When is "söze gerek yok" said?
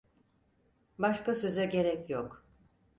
1.35-2.45